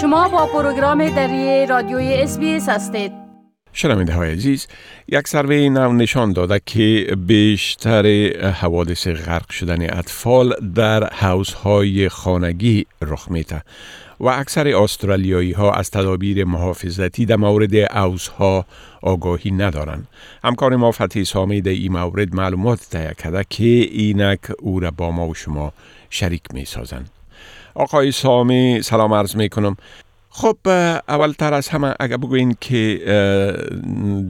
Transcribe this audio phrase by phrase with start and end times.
[0.00, 3.12] شما با پروگرام دری رادیوی اس هستید
[3.72, 4.66] شنونده های عزیز
[5.08, 8.06] یک سروی نو نشان داده که بیشتر
[8.50, 13.62] حوادث غرق شدن اطفال در حوز های خانگی رخ میته
[14.20, 17.74] و اکثر استرالیایی ها از تدابیر محافظتی در مورد
[18.38, 18.64] ها
[19.02, 20.08] آگاهی ندارند.
[20.44, 25.10] همکار ما فتحی سامی در این مورد معلومات تهیه کرده که اینک او را با
[25.10, 25.72] ما و شما
[26.10, 27.19] شریک می سازند.
[27.74, 29.76] آقای سامی سلام عرض می کنم
[30.30, 30.56] خب
[31.08, 32.98] اولتر از همه اگر بگوین که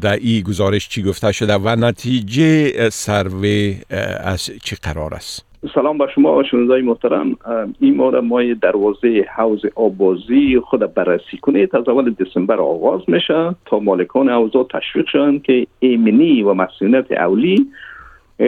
[0.00, 3.76] در این گزارش چی گفته شده و نتیجه سروی
[4.24, 7.36] از چی قرار است؟ سلام با شما و شنوندای محترم.
[7.80, 11.76] این مورد ما دروازه حوز آبازی خود بررسی کنید.
[11.76, 17.66] از اول دسامبر آغاز میشه تا مالکان حوزا تشویق شدن که ایمنی و مسئولیت اولی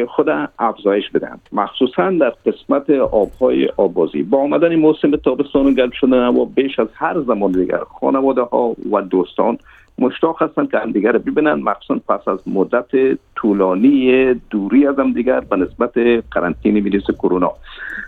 [0.08, 1.38] خود افزایش بدن.
[1.52, 4.22] مخصوصا در قسمت آبهای آبازی.
[4.22, 8.76] با آمدن موسم تابستان و گرد شدن و بیش از هر زمان دیگر خانواده ها
[8.92, 9.58] و دوستان
[9.98, 11.54] مشتاق هستند که همدیگر ببینن.
[11.54, 15.98] مخصوصا پس از مدت طولانی دوری از هم دیگر به نسبت
[16.30, 17.52] قرنطینه ویروس کرونا.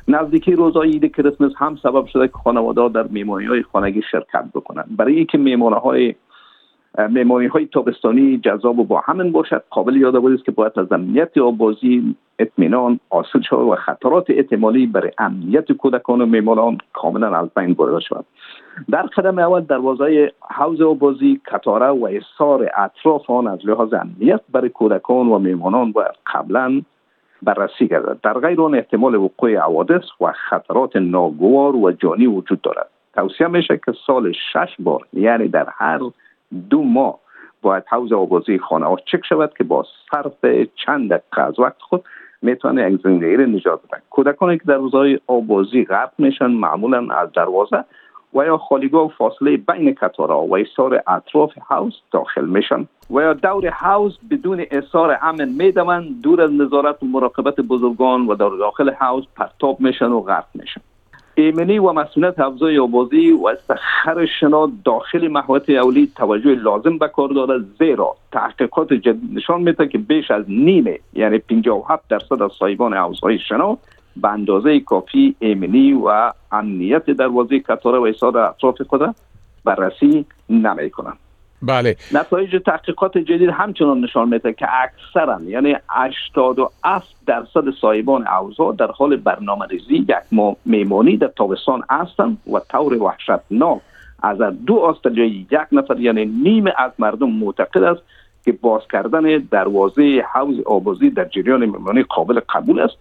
[0.09, 4.97] نزدیکی روزهای عید کریسمس هم سبب شده که خانواده در میمانی های خانگی شرکت بکنند.
[4.97, 6.15] برای اینکه میمانه های
[6.99, 11.39] میمانی های تابستانی جذاب و با همین باشد قابل یادآوری است که باید از امنیت
[11.39, 17.75] آبازی اطمینان حاصل شود و خطرات احتمالی برای امنیت کودکان و میمانان کاملا از بین
[17.75, 18.25] برده شود.
[18.91, 24.69] در قدم اول دروازه حوز آبازی کتاره و اصار اطراف آن از لحاظ امنیت برای
[24.69, 26.83] کودکان و میمانان باید قبلا
[27.43, 28.19] بررسی گردد.
[28.23, 32.89] در غیر آن احتمال وقوع حوادث و خطرات ناگوار و جانی وجود دارد.
[33.15, 36.01] توصیه میشه که سال شش بار یعنی در هر
[36.71, 37.19] دو ماه
[37.63, 42.05] باید حوز آبازی خانه ها چک شود که با صرف چند دقیقه از وقت خود
[42.43, 47.33] می‌تونه یک زندگی را نجات بدن کودکانی که در روزهای آبازی غرق میشن معمولا از
[47.33, 47.85] دروازه
[48.35, 53.33] و یا خالیگاه و فاصله بین کتارا و ایسار اطراف حوز داخل میشن و یا
[53.33, 58.91] دور حوز بدون اثار امن می‌دوند دور از نظارت و مراقبت بزرگان و در داخل
[58.91, 60.81] حوز پرتاب میشن و غرق میشن.
[61.35, 67.29] ایمنی و مسئولیت افزای آبازی و سخر شنا داخل محوط اولی توجه لازم به کار
[67.29, 72.95] دارد زیرا تحقیقات جدید نشان میده که بیش از نیمه یعنی 57 درصد از صاحبان
[72.95, 73.79] حوزهای شنا
[74.17, 79.17] به اندازه کافی ایمنی و امنیت دروازه کتاره و ایساد اطراف خود
[79.65, 81.19] بررسی نمی کنند
[81.63, 81.97] بله.
[82.13, 89.17] نتایج تحقیقات جدید همچنان نشان میده که اکثرا یعنی 87 درصد صاحبان اوضاع در حال
[89.17, 90.17] برنامه ریزی یک
[90.65, 93.81] میمانی در تابستان هستند و طور وحشتناک
[94.23, 98.03] از دو استرالیایی یک نفر یعنی نیم از مردم معتقد است
[98.45, 102.95] که باز کردن دروازه حوز آبازی در جریان میمانی قابل قبول است.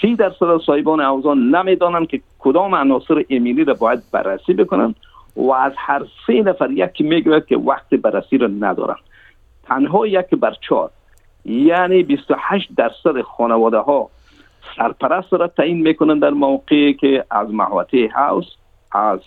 [0.00, 4.94] سی درصد صاحبان اوضاع نمی‌دانند که کدام عناصر ایمنی را باید بررسی بکنند.
[5.36, 8.96] و از هر سه نفر یکی می‌گوید که وقت بررسی را ندارن
[9.64, 10.90] تنها یک بر چهار.
[11.44, 14.10] یعنی 28 درصد خانواده ها
[14.76, 18.46] سرپرست را تعیین می‌کنن در موقعی که از محوطه هاوس
[18.92, 19.20] از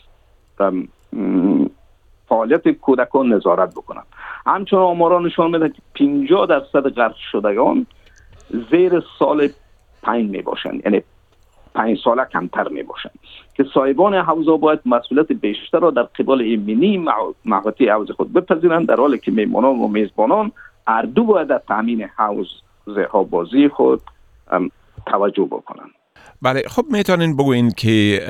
[2.28, 4.06] فعالیت کودکان نظارت بکنند.
[4.46, 7.86] همچنان آمارا نشان میده که 50 درصد غرق شدگان
[8.72, 9.50] زیر سال
[10.03, 11.03] پنج می باشند یعنی
[11.75, 13.19] پنج ساله کمتر می باشند
[13.56, 16.97] که صاحبان حوزا باید مسئولیت بیشتر را در قبال ایمنی
[17.45, 20.51] محوطه حوز خود بپذیرند در حالی که میمانان و میزبانان
[20.88, 22.47] اردو باید در تامین حوز
[23.29, 24.01] بازی خود
[25.06, 26.03] توجه بکنند.
[26.44, 28.22] بله خب می‌تونین بگوین که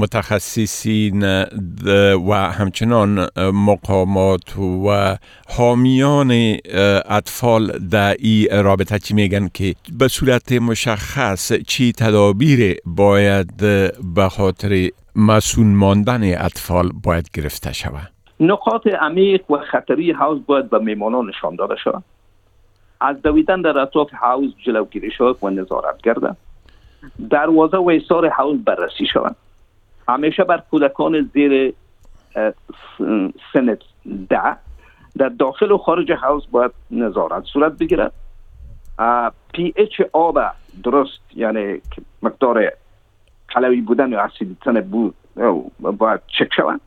[0.00, 1.22] متخصصین
[2.28, 5.16] و همچنان مقامات و
[5.48, 6.30] حامیان
[7.08, 13.56] اطفال در این رابطه چی میگن که به صورت مشخص چی تدابیر باید
[14.14, 20.78] به خاطر مسون ماندن اطفال باید گرفته شود؟ نقاط عمیق و خطری حوز باید به
[20.78, 22.04] میمانان نشان داده شود.
[23.00, 26.36] از دویدن در اطراف حوز جلوگیری شود و نظارت گردد.
[27.30, 29.36] دروازه و ایسار حوز بررسی شوند
[30.08, 31.74] همیشه بر کودکان زیر
[33.52, 33.78] سن
[34.28, 34.56] ده
[35.18, 38.12] در داخل و خارج حوض باید نظارت صورت بگیرد.
[39.52, 40.38] pH آب
[40.84, 41.80] درست یعنی
[42.22, 42.72] مقدار
[43.48, 45.14] قلوی بودن یا اسیدی بودن
[45.80, 46.80] باید چک شوند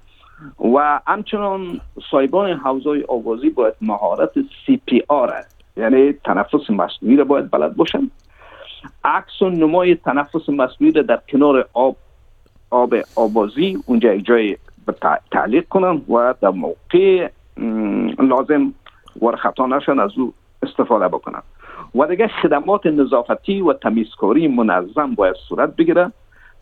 [0.76, 4.32] و همچنان صاحبان حوض‌های آب‌بازی باید مهارت
[4.66, 5.34] CPR
[5.78, 8.12] یعنی تنفس مصنوعی را باید بلد باشند.
[9.04, 11.96] عکس و نمای تنفس مصنوعی در کنار آب
[12.70, 14.58] آب آبازی اونجا یک جای
[15.32, 17.30] تعلیق کنن و در موقع
[18.20, 18.74] لازم
[19.22, 20.34] ورخطا نشن از او
[20.64, 21.42] استفاده بکنن.
[21.96, 26.12] و دیگه خدمات نظافتی و تمیزکاری منظم باید صورت بگیره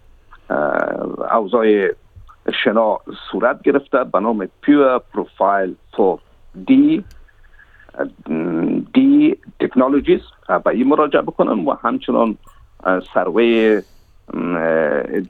[1.32, 1.88] اوضاع
[2.64, 2.98] شنا
[3.32, 6.20] صورت گرفته به نام پیور پروفایل فور
[6.68, 7.04] دی
[8.94, 12.38] دی تکنولوژیز به این مراجعه بکنن و همچنان
[13.14, 13.82] سروی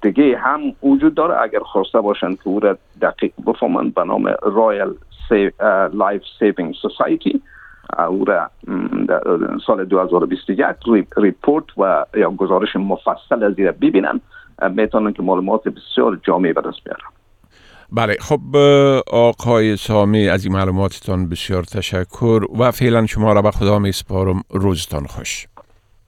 [0.02, 1.42] دیگه هم وجود داره.
[1.42, 4.94] اگر خواسته باشن که او را دقیق بفهمن به نام رایل
[5.94, 7.42] لایف سیوینگ سوسایتی
[8.10, 8.50] او را
[9.68, 10.66] سال 2021
[11.18, 14.22] report و یا گزارش مفصل از این ببینن.
[14.68, 17.10] می‌تونن که معلومات بسیار جامعه به دست بیارن.
[17.92, 18.56] بله خب
[19.12, 24.44] آقای سامی از این معلوماتتان بسیار تشکر و فعلا شما را به خدا می سپارم.
[24.50, 25.48] روزتان خوش.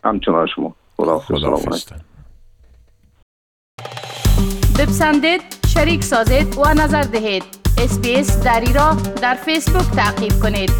[0.03, 0.75] همچنان شما.
[0.97, 1.21] خدا
[4.79, 7.43] بپسندید شریک سازید و نظر دهید.
[7.77, 10.71] SBS دری را در فیسبوک تعقیب کنید.